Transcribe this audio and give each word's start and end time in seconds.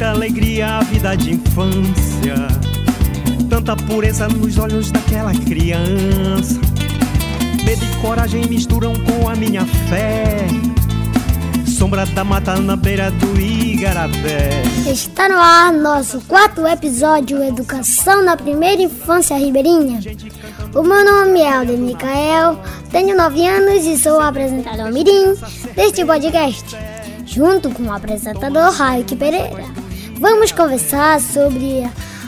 tanta 0.00 0.12
alegria 0.12 0.78
a 0.78 0.82
vida 0.82 1.14
de 1.14 1.34
infância, 1.34 2.34
tanta 3.50 3.76
pureza 3.76 4.26
nos 4.28 4.56
olhos 4.56 4.90
daquela 4.90 5.30
criança. 5.34 6.58
Medo 7.66 7.84
e 7.84 7.96
coragem 8.00 8.46
misturam 8.46 8.94
com 8.94 9.28
a 9.28 9.34
minha 9.34 9.66
fé. 9.90 10.46
Sombra 11.66 12.06
da 12.06 12.24
mata 12.24 12.56
na 12.56 12.76
beira 12.76 13.10
do 13.10 13.38
Igarapé. 13.38 14.62
Está 14.90 15.28
no 15.28 15.36
ar 15.36 15.70
nosso 15.70 16.22
quarto 16.22 16.66
episódio 16.66 17.42
Educação 17.42 18.24
na 18.24 18.38
Primeira 18.38 18.80
Infância 18.80 19.36
Ribeirinha. 19.36 20.00
O 20.74 20.82
meu 20.82 21.04
nome 21.04 21.40
é 21.40 21.52
Alden 21.52 21.76
Micael, 21.76 22.58
tenho 22.90 23.14
9 23.14 23.46
anos 23.46 23.84
e 23.84 23.98
sou 23.98 24.18
apresentador 24.18 24.90
Mirim 24.90 25.34
deste 25.76 26.06
podcast, 26.06 26.74
junto 27.26 27.68
com 27.68 27.82
o 27.82 27.92
apresentador 27.92 28.72
Raik 28.72 29.14
Pereira. 29.14 29.79
Vamos 30.20 30.52
conversar 30.52 31.18
sobre 31.18 31.82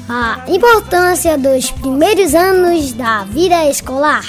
a 0.09 0.43
importância 0.49 1.37
dos 1.37 1.71
primeiros 1.71 2.35
anos 2.35 2.95
da 2.95 3.23
vida 3.25 3.69
escolar. 3.69 4.25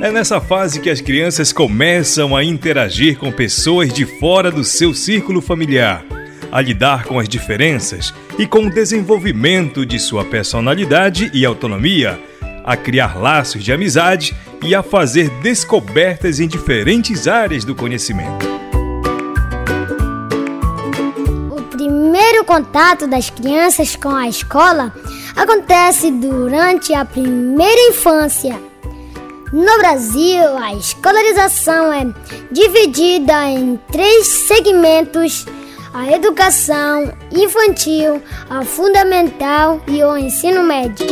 É 0.00 0.12
nessa 0.12 0.40
fase 0.40 0.80
que 0.80 0.88
as 0.88 1.00
crianças 1.00 1.52
começam 1.52 2.36
a 2.36 2.44
interagir 2.44 3.18
com 3.18 3.32
pessoas 3.32 3.92
de 3.92 4.06
fora 4.06 4.48
do 4.48 4.62
seu 4.62 4.94
círculo 4.94 5.40
familiar, 5.40 6.04
a 6.52 6.60
lidar 6.60 7.02
com 7.02 7.18
as 7.18 7.28
diferenças 7.28 8.14
e 8.38 8.46
com 8.46 8.66
o 8.66 8.70
desenvolvimento 8.70 9.84
de 9.84 9.98
sua 9.98 10.24
personalidade 10.24 11.32
e 11.34 11.44
autonomia, 11.44 12.16
a 12.64 12.76
criar 12.76 13.18
laços 13.18 13.64
de 13.64 13.72
amizade 13.72 14.36
e 14.64 14.72
a 14.72 14.84
fazer 14.84 15.28
descobertas 15.42 16.38
em 16.38 16.46
diferentes 16.46 17.26
áreas 17.26 17.64
do 17.64 17.74
conhecimento. 17.74 18.57
Contato 22.48 23.06
das 23.06 23.28
crianças 23.28 23.94
com 23.94 24.08
a 24.08 24.26
escola 24.26 24.90
acontece 25.36 26.10
durante 26.10 26.94
a 26.94 27.04
primeira 27.04 27.90
infância. 27.90 28.58
No 29.52 29.76
Brasil, 29.76 30.56
a 30.56 30.72
escolarização 30.72 31.92
é 31.92 32.06
dividida 32.50 33.44
em 33.50 33.78
três 33.92 34.26
segmentos 34.26 35.44
a 35.92 36.10
educação 36.10 37.12
infantil, 37.30 38.22
a 38.48 38.64
fundamental 38.64 39.82
e 39.86 40.02
o 40.02 40.16
ensino 40.16 40.62
médio. 40.62 41.06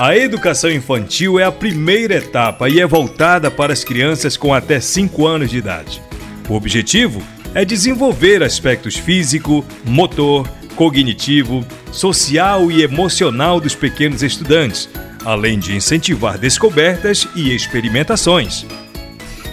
A 0.00 0.16
educação 0.16 0.70
infantil 0.70 1.38
é 1.38 1.44
a 1.44 1.52
primeira 1.52 2.14
etapa 2.14 2.70
e 2.70 2.80
é 2.80 2.86
voltada 2.86 3.50
para 3.50 3.70
as 3.70 3.84
crianças 3.84 4.34
com 4.34 4.54
até 4.54 4.80
5 4.80 5.26
anos 5.26 5.50
de 5.50 5.58
idade. 5.58 6.02
O 6.48 6.54
objetivo 6.54 7.22
é 7.54 7.64
desenvolver 7.64 8.42
aspectos 8.42 8.96
físico, 8.96 9.64
motor, 9.84 10.48
cognitivo, 10.76 11.64
social 11.92 12.70
e 12.70 12.82
emocional 12.82 13.60
dos 13.60 13.74
pequenos 13.74 14.22
estudantes, 14.22 14.88
além 15.24 15.58
de 15.58 15.74
incentivar 15.74 16.38
descobertas 16.38 17.26
e 17.34 17.54
experimentações. 17.54 18.64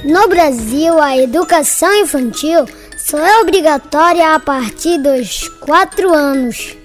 No 0.04 0.28
Brasil, 0.28 1.02
a 1.02 1.18
educação 1.18 1.94
infantil 1.96 2.66
só 2.98 3.18
é 3.18 3.42
obrigatória 3.42 4.36
a 4.36 4.40
partir 4.40 4.98
dos 5.00 5.48
4 5.60 6.14
anos. 6.14 6.76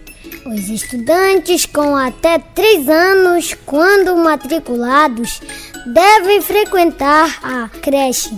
Os 0.47 0.69
estudantes 0.69 1.67
com 1.67 1.95
até 1.95 2.39
3 2.39 2.89
anos, 2.89 3.55
quando 3.65 4.17
matriculados, 4.17 5.41
devem 5.87 6.41
frequentar 6.41 7.39
a 7.43 7.69
creche. 7.69 8.31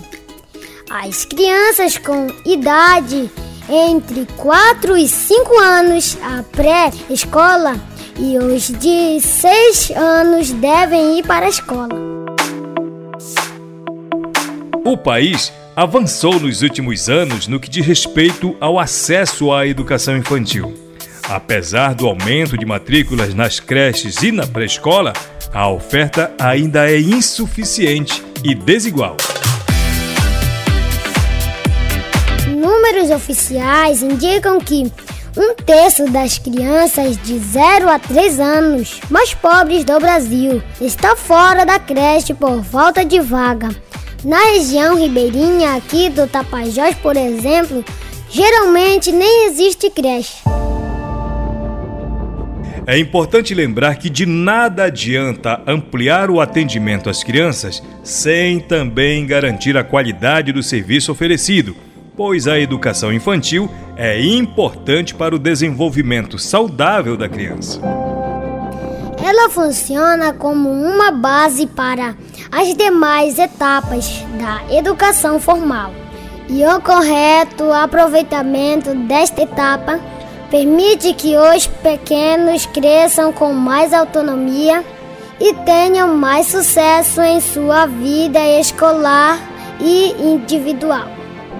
As 0.97 1.25
crianças 1.25 1.97
com 1.97 2.27
idade 2.45 3.29
entre 3.69 4.25
4 4.37 4.95
e 4.95 5.09
5 5.09 5.59
anos, 5.59 6.17
a 6.21 6.41
pré-escola, 6.41 7.75
e 8.17 8.37
os 8.37 8.69
de 8.69 9.19
6 9.19 9.91
anos 9.91 10.51
devem 10.51 11.19
ir 11.19 11.27
para 11.27 11.47
a 11.47 11.49
escola. 11.49 11.89
O 14.85 14.95
país 14.95 15.51
avançou 15.75 16.39
nos 16.39 16.61
últimos 16.61 17.09
anos 17.09 17.45
no 17.45 17.59
que 17.59 17.69
diz 17.69 17.85
respeito 17.85 18.55
ao 18.61 18.79
acesso 18.79 19.51
à 19.51 19.67
educação 19.67 20.15
infantil. 20.15 20.73
Apesar 21.27 21.93
do 21.93 22.07
aumento 22.07 22.57
de 22.57 22.65
matrículas 22.65 23.33
nas 23.33 23.59
creches 23.59 24.23
e 24.23 24.31
na 24.31 24.47
pré-escola, 24.47 25.11
a 25.53 25.69
oferta 25.69 26.33
ainda 26.39 26.89
é 26.89 26.97
insuficiente 26.97 28.23
e 28.45 28.55
desigual. 28.55 29.17
Números 32.85 33.09
oficiais 33.09 34.03
indicam 34.03 34.59
que 34.59 34.85
um 35.35 35.55
terço 35.55 36.05
das 36.11 36.37
crianças 36.37 37.17
de 37.17 37.39
0 37.39 37.89
a 37.89 37.97
3 37.97 38.39
anos 38.39 38.99
mais 39.09 39.33
pobres 39.33 39.83
do 39.83 39.99
Brasil 39.99 40.61
está 40.79 41.15
fora 41.15 41.65
da 41.65 41.79
creche 41.79 42.35
por 42.35 42.63
falta 42.63 43.03
de 43.03 43.19
vaga. 43.19 43.69
Na 44.23 44.51
região 44.51 44.95
ribeirinha 44.95 45.73
aqui 45.73 46.11
do 46.11 46.27
Tapajós, 46.27 46.93
por 46.97 47.17
exemplo, 47.17 47.83
geralmente 48.29 49.11
nem 49.11 49.47
existe 49.47 49.89
creche. 49.89 50.43
É 52.85 52.99
importante 52.99 53.55
lembrar 53.55 53.95
que 53.95 54.11
de 54.11 54.27
nada 54.27 54.83
adianta 54.83 55.59
ampliar 55.65 56.29
o 56.29 56.39
atendimento 56.39 57.09
às 57.09 57.23
crianças 57.23 57.81
sem 58.03 58.59
também 58.59 59.25
garantir 59.25 59.75
a 59.75 59.83
qualidade 59.83 60.51
do 60.51 60.61
serviço 60.61 61.11
oferecido, 61.11 61.75
pois 62.15 62.47
a 62.47 62.59
educação 62.59 63.11
infantil 63.11 63.69
é 63.97 64.21
importante 64.21 65.13
para 65.13 65.35
o 65.35 65.39
desenvolvimento 65.39 66.37
saudável 66.39 67.17
da 67.17 67.27
criança. 67.27 67.79
Ela 69.23 69.49
funciona 69.49 70.33
como 70.33 70.69
uma 70.69 71.11
base 71.11 71.65
para 71.67 72.15
as 72.51 72.73
demais 72.75 73.39
etapas 73.39 74.23
da 74.37 74.75
educação 74.75 75.39
formal. 75.39 75.91
E 76.47 76.63
o 76.63 76.79
correto 76.79 77.71
aproveitamento 77.71 78.93
desta 78.93 79.41
etapa 79.41 79.99
permite 80.51 81.13
que 81.13 81.35
os 81.35 81.65
pequenos 81.65 82.65
cresçam 82.67 83.33
com 83.33 83.51
mais 83.51 83.93
autonomia 83.93 84.83
e 85.39 85.53
tenham 85.65 86.15
mais 86.15 86.47
sucesso 86.47 87.19
em 87.21 87.41
sua 87.41 87.87
vida 87.87 88.39
escolar 88.59 89.39
e 89.81 90.11
individual. 90.21 91.14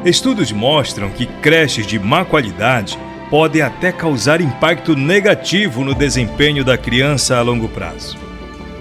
Estudos 0.05 0.51
mostram 0.51 1.09
que 1.09 1.25
creches 1.25 1.87
de 1.87 1.97
má 1.97 2.23
qualidade 2.23 2.95
podem 3.27 3.63
até 3.63 3.91
causar 3.91 4.39
impacto 4.39 4.95
negativo 4.95 5.83
no 5.83 5.95
desempenho 5.95 6.63
da 6.63 6.77
criança 6.77 7.37
a 7.37 7.41
longo 7.41 7.67
prazo. 7.67 8.15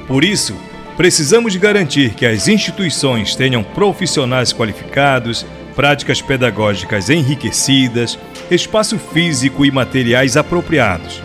Por 0.06 0.22
isso, 0.22 0.54
precisamos 0.98 1.56
garantir 1.56 2.12
que 2.12 2.26
as 2.26 2.46
instituições 2.46 3.34
tenham 3.34 3.64
profissionais 3.64 4.52
qualificados, 4.52 5.46
práticas 5.74 6.20
pedagógicas 6.20 7.08
enriquecidas, 7.08 8.18
espaço 8.50 8.98
físico 8.98 9.64
e 9.64 9.70
materiais 9.70 10.36
apropriados. 10.36 11.22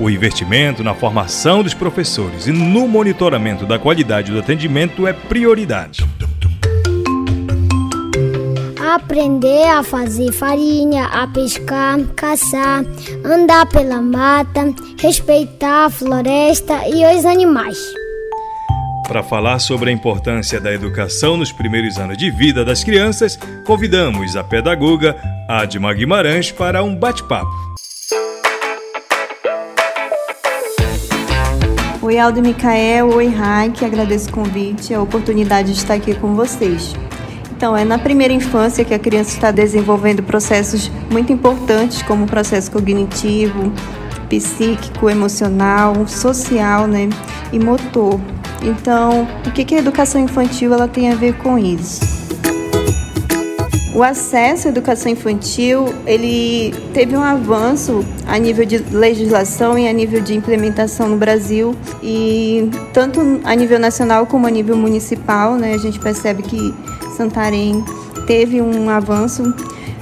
O 0.00 0.08
investimento 0.08 0.82
na 0.82 0.94
formação 0.94 1.62
dos 1.62 1.74
professores 1.74 2.46
e 2.46 2.50
no 2.50 2.88
monitoramento 2.88 3.66
da 3.66 3.78
qualidade 3.78 4.32
do 4.32 4.38
atendimento 4.38 5.06
é 5.06 5.12
prioridade 5.12 6.02
aprender 8.92 9.68
a 9.68 9.82
fazer 9.82 10.32
farinha, 10.32 11.06
a 11.06 11.26
pescar, 11.26 11.98
caçar, 12.14 12.84
andar 13.24 13.66
pela 13.66 14.02
mata, 14.02 14.74
respeitar 15.00 15.86
a 15.86 15.90
floresta 15.90 16.86
e 16.88 17.04
os 17.16 17.24
animais. 17.24 17.78
Para 19.06 19.22
falar 19.22 19.58
sobre 19.58 19.90
a 19.90 19.92
importância 19.92 20.60
da 20.60 20.72
educação 20.72 21.36
nos 21.36 21.52
primeiros 21.52 21.98
anos 21.98 22.16
de 22.16 22.30
vida 22.30 22.64
das 22.64 22.82
crianças, 22.82 23.38
convidamos 23.66 24.34
a 24.36 24.42
pedagoga 24.42 25.16
Adma 25.48 25.92
Guimarães 25.92 26.50
para 26.50 26.82
um 26.82 26.94
bate-papo. 26.94 27.52
Oi, 32.00 32.18
Aldo 32.18 32.42
Micael, 32.42 33.08
oi, 33.08 33.28
Raik, 33.28 33.82
agradeço 33.82 34.28
o 34.28 34.32
convite 34.32 34.92
e 34.92 34.94
a 34.94 35.00
oportunidade 35.00 35.72
de 35.72 35.78
estar 35.78 35.94
aqui 35.94 36.14
com 36.14 36.34
vocês. 36.34 36.94
Então, 37.56 37.76
é 37.76 37.84
na 37.84 37.98
primeira 37.98 38.34
infância 38.34 38.84
que 38.84 38.92
a 38.92 38.98
criança 38.98 39.30
está 39.30 39.50
desenvolvendo 39.50 40.22
processos 40.22 40.90
muito 41.10 41.32
importantes, 41.32 42.02
como 42.02 42.24
o 42.24 42.26
processo 42.26 42.70
cognitivo, 42.70 43.72
psíquico, 44.28 45.08
emocional, 45.08 46.06
social 46.08 46.86
né, 46.86 47.08
e 47.52 47.58
motor. 47.58 48.20
Então, 48.60 49.28
o 49.46 49.52
que, 49.52 49.64
que 49.64 49.74
a 49.76 49.78
educação 49.78 50.20
infantil 50.20 50.74
ela 50.74 50.88
tem 50.88 51.12
a 51.12 51.14
ver 51.14 51.34
com 51.34 51.56
isso? 51.56 52.00
O 53.94 54.02
acesso 54.02 54.66
à 54.66 54.70
educação 54.70 55.12
infantil, 55.12 55.94
ele 56.04 56.74
teve 56.92 57.16
um 57.16 57.22
avanço 57.22 58.04
a 58.26 58.36
nível 58.36 58.66
de 58.66 58.78
legislação 58.78 59.78
e 59.78 59.86
a 59.86 59.92
nível 59.92 60.20
de 60.20 60.34
implementação 60.34 61.08
no 61.08 61.16
Brasil 61.16 61.76
e 62.02 62.68
tanto 62.92 63.40
a 63.44 63.54
nível 63.54 63.78
nacional 63.78 64.26
como 64.26 64.48
a 64.48 64.50
nível 64.50 64.76
municipal, 64.76 65.54
né, 65.54 65.74
a 65.74 65.78
gente 65.78 66.00
percebe 66.00 66.42
que 66.42 66.74
Santarém 67.16 67.84
teve 68.26 68.60
um 68.60 68.90
avanço 68.90 69.54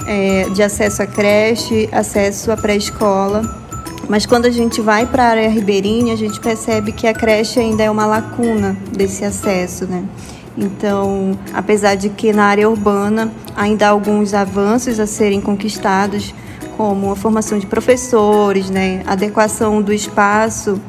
é, 0.07 0.49
de 0.49 0.63
acesso 0.63 1.03
à 1.03 1.05
creche, 1.05 1.87
acesso 1.91 2.51
à 2.51 2.57
pré-escola. 2.57 3.61
Mas 4.09 4.25
quando 4.25 4.45
a 4.45 4.49
gente 4.49 4.81
vai 4.81 5.05
para 5.05 5.23
a 5.23 5.27
área 5.27 5.49
ribeirinha, 5.49 6.13
a 6.13 6.17
gente 6.17 6.39
percebe 6.39 6.91
que 6.91 7.07
a 7.07 7.13
creche 7.13 7.59
ainda 7.59 7.83
é 7.83 7.89
uma 7.89 8.05
lacuna 8.05 8.75
desse 8.91 9.23
acesso, 9.23 9.85
né? 9.85 10.03
Então, 10.57 11.37
apesar 11.53 11.95
de 11.95 12.09
que 12.09 12.31
na 12.31 12.45
área 12.45 12.69
urbana 12.69 13.31
ainda 13.55 13.87
há 13.87 13.89
alguns 13.89 14.33
avanços 14.33 14.99
a 14.99 15.07
serem 15.07 15.41
conquistados, 15.41 16.33
como 16.77 17.11
a 17.11 17.15
formação 17.15 17.57
de 17.57 17.65
professores, 17.65 18.69
né, 18.69 19.03
adequação 19.05 19.81
do 19.81 19.93
espaço 19.93 20.79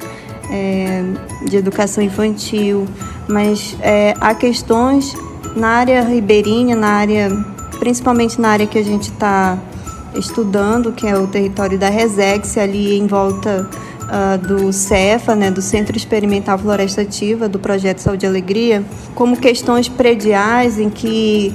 é, 0.51 1.03
de 1.49 1.57
educação 1.57 2.03
infantil, 2.03 2.87
mas 3.29 3.77
é, 3.81 4.15
há 4.21 4.35
questões 4.35 5.17
na 5.55 5.69
área 5.69 6.03
ribeirinha, 6.03 6.75
na 6.75 6.89
área, 6.89 7.31
principalmente 7.79 8.41
na 8.41 8.49
área 8.49 8.67
que 8.67 8.79
a 8.79 8.85
gente 8.85 9.11
está 9.11 9.59
estudando, 10.15 10.93
que 10.93 11.07
é 11.07 11.17
o 11.17 11.27
território 11.27 11.79
da 11.79 11.89
Resex, 11.89 12.57
ali 12.57 12.99
em 12.99 13.07
volta 13.07 13.69
uh, 14.05 14.39
do 14.39 14.73
CEFA, 14.73 15.35
né, 15.35 15.51
do 15.51 15.61
Centro 15.63 15.97
Experimental 15.97 16.59
Floresta 16.59 17.03
Ativa, 17.03 17.49
do 17.49 17.59
projeto 17.59 17.99
Saúde 17.99 18.27
e 18.27 18.29
Alegria, 18.29 18.85
como 19.15 19.37
questões 19.37 19.89
prediais 19.89 20.79
em 20.79 20.89
que 20.89 21.55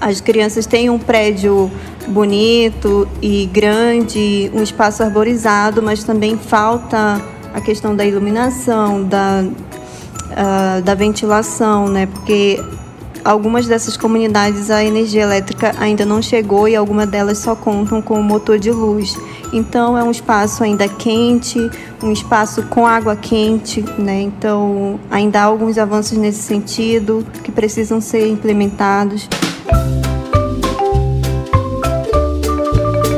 as 0.00 0.20
crianças 0.20 0.66
têm 0.66 0.90
um 0.90 0.98
prédio 0.98 1.70
bonito 2.08 3.08
e 3.20 3.46
grande, 3.46 4.50
um 4.54 4.62
espaço 4.62 5.02
arborizado, 5.02 5.82
mas 5.82 6.04
também 6.04 6.36
falta 6.36 7.20
a 7.52 7.60
questão 7.60 7.96
da 7.96 8.04
iluminação, 8.04 9.02
da, 9.02 9.42
uh, 9.42 10.82
da 10.82 10.94
ventilação, 10.94 11.88
né? 11.88 12.06
Porque 12.06 12.62
algumas 13.26 13.66
dessas 13.66 13.96
comunidades 13.96 14.70
a 14.70 14.84
energia 14.84 15.22
elétrica 15.22 15.74
ainda 15.78 16.06
não 16.06 16.22
chegou 16.22 16.68
e 16.68 16.76
algumas 16.76 17.08
delas 17.08 17.38
só 17.38 17.56
contam 17.56 18.00
com 18.00 18.20
o 18.20 18.22
motor 18.22 18.58
de 18.58 18.70
luz. 18.70 19.16
Então 19.52 19.98
é 19.98 20.02
um 20.02 20.10
espaço 20.10 20.62
ainda 20.62 20.88
quente, 20.88 21.58
um 22.02 22.12
espaço 22.12 22.62
com 22.64 22.86
água 22.86 23.16
quente, 23.16 23.84
né? 23.98 24.22
Então 24.22 25.00
ainda 25.10 25.40
há 25.40 25.44
alguns 25.44 25.76
avanços 25.76 26.16
nesse 26.16 26.42
sentido 26.42 27.26
que 27.42 27.50
precisam 27.50 28.00
ser 28.00 28.28
implementados. 28.28 29.28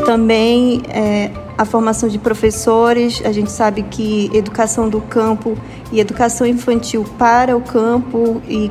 Também 0.07 0.83
é, 0.89 1.31
a 1.59 1.67
formação 1.67 2.09
de 2.09 2.19
professores, 2.19 3.21
a 3.27 3.33
gente 3.33 3.53
sabe 3.53 3.83
que 3.83 4.31
educação 4.33 4.89
do 4.89 5.03
campo 5.03 5.55
e 5.93 6.01
educação 6.01 6.47
infantil 6.47 7.05
para 7.19 7.55
o 7.55 7.61
campo 7.61 8.41
e 8.49 8.71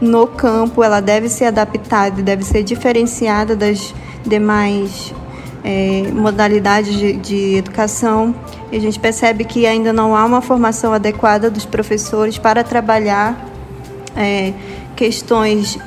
no 0.00 0.26
campo 0.26 0.82
ela 0.82 1.00
deve 1.00 1.28
ser 1.28 1.46
adaptada, 1.46 2.22
deve 2.22 2.44
ser 2.44 2.62
diferenciada 2.62 3.56
das 3.56 3.94
demais 4.24 5.12
é, 5.64 6.10
modalidades 6.12 6.96
de, 6.96 7.12
de 7.14 7.56
educação. 7.56 8.34
E 8.70 8.76
a 8.76 8.80
gente 8.80 8.98
percebe 8.98 9.44
que 9.44 9.66
ainda 9.66 9.92
não 9.92 10.14
há 10.14 10.24
uma 10.24 10.40
formação 10.40 10.92
adequada 10.92 11.50
dos 11.50 11.64
professores 11.64 12.38
para 12.38 12.62
trabalhar 12.62 13.48
é, 14.16 14.52
questões 14.94 15.78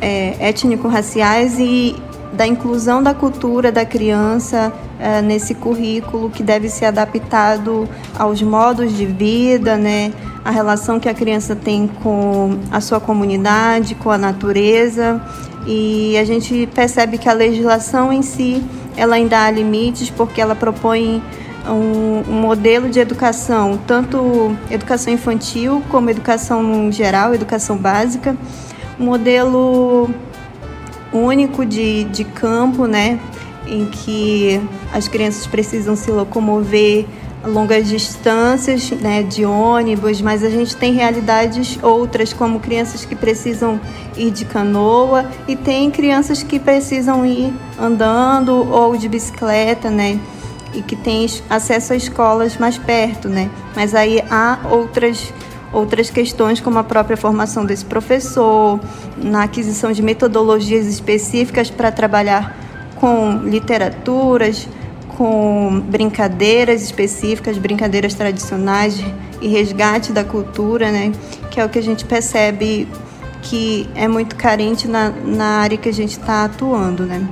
é, 0.00 0.36
étnico-raciais 0.40 1.58
e 1.58 1.96
da 2.32 2.46
inclusão 2.46 3.02
da 3.02 3.14
cultura 3.14 3.72
da 3.72 3.84
criança 3.84 4.72
é, 4.98 5.22
nesse 5.22 5.54
currículo 5.54 6.30
que 6.30 6.42
deve 6.42 6.68
ser 6.68 6.86
adaptado 6.86 7.88
aos 8.18 8.42
modos 8.42 8.96
de 8.96 9.06
vida, 9.06 9.76
né? 9.76 10.12
A 10.46 10.50
relação 10.52 11.00
que 11.00 11.08
a 11.08 11.14
criança 11.14 11.56
tem 11.56 11.88
com 12.04 12.60
a 12.70 12.80
sua 12.80 13.00
comunidade, 13.00 13.96
com 13.96 14.12
a 14.12 14.16
natureza. 14.16 15.20
E 15.66 16.16
a 16.16 16.24
gente 16.24 16.68
percebe 16.72 17.18
que 17.18 17.28
a 17.28 17.32
legislação 17.32 18.12
em 18.12 18.22
si 18.22 18.62
ela 18.96 19.16
ainda 19.16 19.44
há 19.44 19.50
limites 19.50 20.08
porque 20.08 20.40
ela 20.40 20.54
propõe 20.54 21.20
um, 21.68 22.30
um, 22.30 22.40
modelo 22.40 22.88
de 22.88 23.00
educação, 23.00 23.76
tanto 23.88 24.56
educação 24.70 25.12
infantil 25.12 25.82
como 25.90 26.10
educação 26.10 26.90
geral, 26.92 27.34
educação 27.34 27.76
básica, 27.76 28.36
um 29.00 29.04
modelo 29.04 30.08
único 31.12 31.66
de, 31.66 32.04
de 32.04 32.22
campo, 32.22 32.86
né, 32.86 33.18
em 33.66 33.86
que 33.86 34.60
as 34.92 35.08
crianças 35.08 35.44
precisam 35.46 35.96
se 35.96 36.10
locomover 36.10 37.04
longas 37.46 37.88
distâncias, 37.88 38.90
né, 38.90 39.22
de 39.22 39.44
ônibus, 39.44 40.20
mas 40.20 40.42
a 40.42 40.50
gente 40.50 40.76
tem 40.76 40.92
realidades 40.92 41.78
outras, 41.82 42.32
como 42.32 42.60
crianças 42.60 43.04
que 43.04 43.14
precisam 43.14 43.80
ir 44.16 44.30
de 44.30 44.44
canoa 44.44 45.26
e 45.46 45.56
tem 45.56 45.90
crianças 45.90 46.42
que 46.42 46.58
precisam 46.58 47.24
ir 47.24 47.52
andando 47.80 48.70
ou 48.70 48.96
de 48.96 49.08
bicicleta, 49.08 49.90
né, 49.90 50.18
e 50.74 50.82
que 50.82 50.96
têm 50.96 51.26
acesso 51.48 51.92
a 51.92 51.96
escolas 51.96 52.56
mais 52.56 52.76
perto, 52.76 53.28
né. 53.28 53.50
Mas 53.74 53.94
aí 53.94 54.22
há 54.30 54.58
outras 54.70 55.32
outras 55.72 56.08
questões, 56.08 56.60
como 56.60 56.78
a 56.78 56.84
própria 56.84 57.16
formação 57.16 57.66
desse 57.66 57.84
professor, 57.84 58.80
na 59.16 59.42
aquisição 59.42 59.92
de 59.92 60.00
metodologias 60.00 60.86
específicas 60.86 61.68
para 61.68 61.90
trabalhar 61.90 62.56
com 62.96 63.40
literaturas, 63.44 64.66
com 65.16 65.80
brincadeiras 65.80 66.82
específicas, 66.82 67.56
brincadeiras 67.56 68.14
tradicionais 68.14 69.02
e 69.40 69.48
resgate 69.48 70.12
da 70.12 70.22
cultura, 70.22 70.92
né? 70.92 71.10
Que 71.50 71.58
é 71.58 71.64
o 71.64 71.68
que 71.68 71.78
a 71.78 71.82
gente 71.82 72.04
percebe 72.04 72.86
que 73.42 73.88
é 73.94 74.06
muito 74.06 74.36
carente 74.36 74.86
na, 74.86 75.10
na 75.10 75.60
área 75.60 75.78
que 75.78 75.88
a 75.88 75.92
gente 75.92 76.18
está 76.18 76.44
atuando, 76.44 77.04
né? 77.04 77.26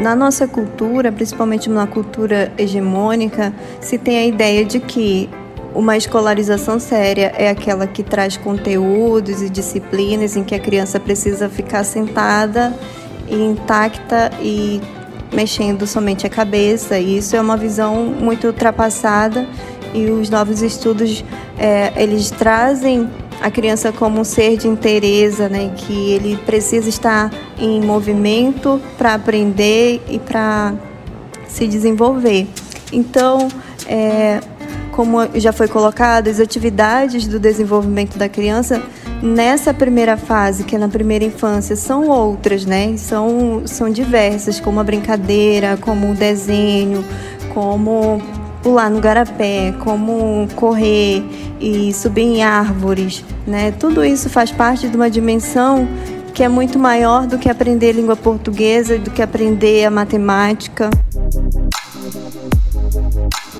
Na 0.00 0.14
nossa 0.14 0.46
cultura, 0.46 1.10
principalmente 1.10 1.70
na 1.70 1.86
cultura 1.86 2.52
hegemônica, 2.58 3.54
se 3.80 3.96
tem 3.96 4.18
a 4.18 4.26
ideia 4.26 4.62
de 4.62 4.78
que 4.78 5.30
uma 5.74 5.96
escolarização 5.96 6.78
séria 6.78 7.32
é 7.36 7.48
aquela 7.48 7.86
que 7.86 8.02
traz 8.02 8.36
conteúdos 8.36 9.40
e 9.40 9.48
disciplinas 9.48 10.36
em 10.36 10.44
que 10.44 10.54
a 10.54 10.60
criança 10.60 11.00
precisa 11.00 11.48
ficar 11.48 11.82
sentada 11.84 12.74
intacta 13.28 14.30
e 14.40 14.80
mexendo 15.32 15.86
somente 15.86 16.26
a 16.26 16.30
cabeça. 16.30 16.98
E 16.98 17.18
isso 17.18 17.36
é 17.36 17.40
uma 17.40 17.56
visão 17.56 18.04
muito 18.06 18.46
ultrapassada 18.46 19.46
e 19.92 20.06
os 20.10 20.28
novos 20.28 20.62
estudos 20.62 21.24
é, 21.58 21.92
eles 21.96 22.30
trazem 22.30 23.08
a 23.40 23.50
criança 23.50 23.92
como 23.92 24.20
um 24.20 24.24
ser 24.24 24.56
de 24.56 24.68
interesa, 24.68 25.48
né? 25.48 25.72
Que 25.76 26.12
ele 26.12 26.36
precisa 26.46 26.88
estar 26.88 27.30
em 27.58 27.80
movimento 27.80 28.80
para 28.96 29.14
aprender 29.14 30.02
e 30.08 30.18
para 30.18 30.74
se 31.48 31.66
desenvolver. 31.66 32.48
Então, 32.92 33.48
é, 33.86 34.40
como 34.92 35.18
já 35.34 35.52
foi 35.52 35.68
colocado, 35.68 36.28
as 36.28 36.40
atividades 36.40 37.26
do 37.26 37.38
desenvolvimento 37.38 38.16
da 38.16 38.28
criança 38.28 38.82
nessa 39.24 39.72
primeira 39.72 40.18
fase, 40.18 40.64
que 40.64 40.76
é 40.76 40.78
na 40.78 40.88
primeira 40.88 41.24
infância, 41.24 41.74
são 41.74 42.08
outras, 42.08 42.66
né? 42.66 42.94
São, 42.98 43.62
são 43.64 43.88
diversas, 43.88 44.60
como 44.60 44.78
a 44.78 44.84
brincadeira, 44.84 45.78
como 45.78 46.12
o 46.12 46.14
desenho, 46.14 47.02
como 47.54 48.20
pular 48.62 48.90
no 48.90 49.00
garapé, 49.00 49.74
como 49.80 50.46
correr 50.54 51.24
e 51.58 51.92
subir 51.94 52.22
em 52.22 52.42
árvores, 52.42 53.24
né? 53.46 53.72
Tudo 53.72 54.04
isso 54.04 54.28
faz 54.28 54.50
parte 54.50 54.88
de 54.88 54.96
uma 54.96 55.08
dimensão 55.08 55.88
que 56.34 56.42
é 56.42 56.48
muito 56.48 56.80
maior 56.80 57.28
do 57.28 57.38
que 57.38 57.48
aprender 57.48 57.92
língua 57.92 58.16
portuguesa, 58.16 58.98
do 58.98 59.08
que 59.08 59.22
aprender 59.22 59.84
a 59.84 59.90
matemática. 59.90 60.90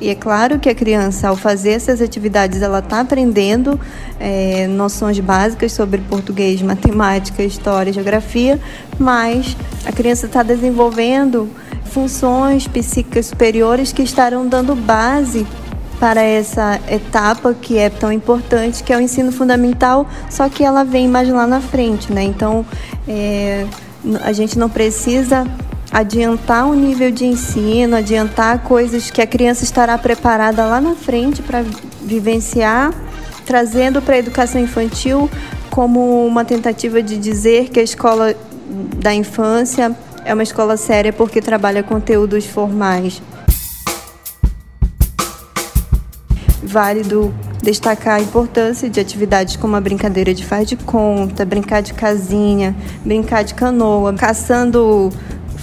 E 0.00 0.10
é 0.10 0.14
claro 0.14 0.58
que 0.58 0.68
a 0.68 0.74
criança, 0.74 1.28
ao 1.28 1.36
fazer 1.36 1.70
essas 1.70 2.02
atividades, 2.02 2.60
ela 2.60 2.80
está 2.80 3.00
aprendendo 3.00 3.80
é, 4.18 4.66
noções 4.66 5.18
básicas 5.20 5.72
sobre 5.72 6.00
português, 6.02 6.60
matemática, 6.60 7.44
história, 7.44 7.92
geografia, 7.92 8.60
mas 8.98 9.56
a 9.86 9.92
criança 9.92 10.26
está 10.26 10.42
desenvolvendo 10.42 11.48
funções 11.84 12.66
psíquicas 12.66 13.26
superiores 13.26 13.92
que 13.92 14.02
estarão 14.02 14.48
dando 14.48 14.74
base 14.74 15.46
para 16.04 16.20
essa 16.20 16.78
etapa 16.86 17.54
que 17.54 17.78
é 17.78 17.88
tão 17.88 18.12
importante, 18.12 18.84
que 18.84 18.92
é 18.92 18.96
o 18.98 19.00
ensino 19.00 19.32
fundamental, 19.32 20.06
só 20.28 20.50
que 20.50 20.62
ela 20.62 20.84
vem 20.84 21.08
mais 21.08 21.26
lá 21.30 21.46
na 21.46 21.62
frente, 21.62 22.12
né? 22.12 22.22
Então, 22.22 22.66
é, 23.08 23.66
a 24.20 24.30
gente 24.30 24.58
não 24.58 24.68
precisa 24.68 25.46
adiantar 25.90 26.68
o 26.68 26.74
nível 26.74 27.10
de 27.10 27.24
ensino, 27.24 27.96
adiantar 27.96 28.58
coisas 28.64 29.10
que 29.10 29.22
a 29.22 29.26
criança 29.26 29.64
estará 29.64 29.96
preparada 29.96 30.66
lá 30.66 30.78
na 30.78 30.94
frente 30.94 31.40
para 31.40 31.64
vivenciar, 32.02 32.92
trazendo 33.46 34.02
para 34.02 34.16
a 34.16 34.18
educação 34.18 34.60
infantil 34.60 35.30
como 35.70 36.26
uma 36.26 36.44
tentativa 36.44 37.02
de 37.02 37.16
dizer 37.16 37.70
que 37.70 37.80
a 37.80 37.82
escola 37.82 38.34
da 38.98 39.14
infância 39.14 39.96
é 40.22 40.34
uma 40.34 40.42
escola 40.42 40.76
séria 40.76 41.14
porque 41.14 41.40
trabalha 41.40 41.82
conteúdos 41.82 42.44
formais. 42.44 43.22
Válido 46.74 47.32
destacar 47.62 48.16
a 48.16 48.20
importância 48.20 48.90
de 48.90 48.98
atividades 48.98 49.54
como 49.54 49.76
a 49.76 49.80
brincadeira 49.80 50.34
de 50.34 50.44
faz 50.44 50.68
de 50.68 50.74
conta, 50.74 51.44
brincar 51.44 51.80
de 51.82 51.94
casinha, 51.94 52.74
brincar 53.04 53.44
de 53.44 53.54
canoa, 53.54 54.12
caçando 54.14 55.08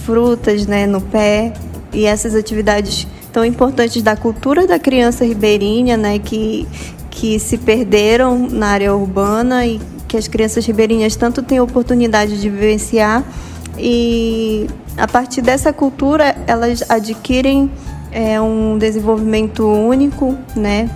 frutas 0.06 0.66
né, 0.66 0.86
no 0.86 1.02
pé 1.02 1.52
e 1.92 2.06
essas 2.06 2.34
atividades 2.34 3.06
tão 3.30 3.44
importantes 3.44 4.02
da 4.02 4.16
cultura 4.16 4.66
da 4.66 4.78
criança 4.78 5.22
ribeirinha, 5.22 5.98
né, 5.98 6.18
que, 6.18 6.66
que 7.10 7.38
se 7.38 7.58
perderam 7.58 8.48
na 8.48 8.68
área 8.68 8.94
urbana 8.94 9.66
e 9.66 9.78
que 10.08 10.16
as 10.16 10.26
crianças 10.26 10.64
ribeirinhas 10.64 11.14
tanto 11.14 11.42
têm 11.42 11.60
oportunidade 11.60 12.40
de 12.40 12.48
vivenciar 12.48 13.22
e 13.76 14.66
a 14.96 15.06
partir 15.06 15.42
dessa 15.42 15.74
cultura 15.74 16.34
elas 16.46 16.82
adquirem 16.88 17.70
é, 18.10 18.40
um 18.40 18.78
desenvolvimento 18.78 19.66
único, 19.66 20.38
né? 20.56 20.88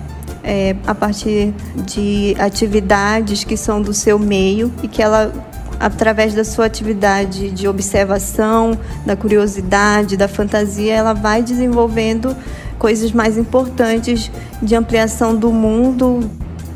É, 0.48 0.76
a 0.86 0.94
partir 0.94 1.52
de 1.84 2.36
atividades 2.38 3.42
que 3.42 3.56
são 3.56 3.82
do 3.82 3.92
seu 3.92 4.16
meio 4.16 4.72
e 4.80 4.86
que 4.86 5.02
ela 5.02 5.32
através 5.78 6.34
da 6.34 6.44
sua 6.44 6.66
atividade 6.66 7.50
de 7.50 7.68
observação, 7.68 8.78
da 9.04 9.16
curiosidade, 9.16 10.16
da 10.16 10.28
fantasia, 10.28 10.94
ela 10.94 11.12
vai 11.12 11.42
desenvolvendo 11.42 12.34
coisas 12.78 13.12
mais 13.12 13.36
importantes 13.36 14.30
de 14.62 14.74
ampliação 14.74 15.34
do 15.34 15.50
mundo, 15.52 16.30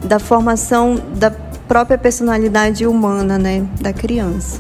da 0.05 0.19
formação 0.19 1.00
da 1.17 1.31
própria 1.31 1.97
personalidade 1.97 2.87
humana, 2.87 3.39
né, 3.39 3.67
da 3.81 3.93
criança. 3.93 4.59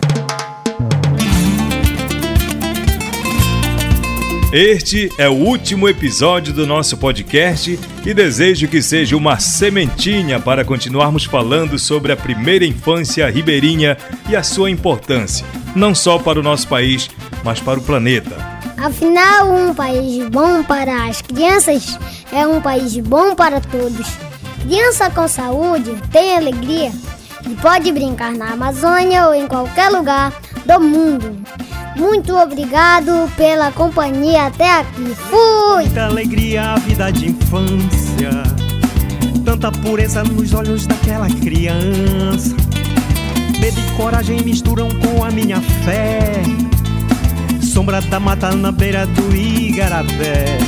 Este 4.52 5.08
é 5.16 5.28
o 5.28 5.32
último 5.32 5.88
episódio 5.88 6.52
do 6.52 6.66
nosso 6.66 6.96
podcast 6.96 7.78
e 8.04 8.12
desejo 8.12 8.66
que 8.66 8.82
seja 8.82 9.16
uma 9.16 9.38
sementinha 9.38 10.40
para 10.40 10.64
continuarmos 10.64 11.24
falando 11.24 11.78
sobre 11.78 12.10
a 12.10 12.16
primeira 12.16 12.64
infância 12.64 13.30
ribeirinha 13.30 13.96
e 14.28 14.34
a 14.34 14.42
sua 14.42 14.68
importância, 14.68 15.46
não 15.76 15.94
só 15.94 16.18
para 16.18 16.40
o 16.40 16.42
nosso 16.42 16.66
país, 16.66 17.08
mas 17.44 17.60
para 17.60 17.78
o 17.78 17.82
planeta. 17.82 18.36
Afinal, 18.76 19.52
um 19.52 19.72
país 19.72 20.28
bom 20.28 20.64
para 20.64 21.06
as 21.06 21.22
crianças 21.22 21.96
é 22.32 22.44
um 22.44 22.60
país 22.60 22.96
bom 22.96 23.36
para 23.36 23.60
todos. 23.60 24.08
Criança 24.62 25.08
com 25.10 25.28
saúde 25.28 25.94
tem 26.10 26.36
alegria 26.36 26.90
e 27.48 27.54
pode 27.54 27.92
brincar 27.92 28.32
na 28.32 28.54
Amazônia 28.54 29.28
ou 29.28 29.34
em 29.34 29.46
qualquer 29.46 29.90
lugar 29.90 30.32
do 30.66 30.80
mundo. 30.80 31.40
Muito 31.96 32.36
obrigado 32.36 33.30
pela 33.36 33.72
companhia 33.72 34.46
até 34.46 34.80
aqui. 34.80 35.14
Fui! 35.14 35.84
Muita 35.84 36.06
alegria 36.06 36.72
a 36.72 36.78
vida 36.78 37.10
de 37.10 37.30
infância, 37.30 38.30
tanta 39.44 39.70
pureza 39.72 40.22
nos 40.22 40.54
olhos 40.54 40.86
daquela 40.86 41.28
criança. 41.28 42.54
Medo 43.60 43.78
e 43.78 43.96
coragem 43.96 44.40
misturam 44.42 44.88
com 44.88 45.24
a 45.24 45.30
minha 45.30 45.60
fé. 45.60 46.42
Sombra 47.62 48.00
da 48.00 48.18
mata 48.18 48.54
na 48.54 48.72
beira 48.72 49.06
do 49.06 49.36
Igarapé. 49.36 50.58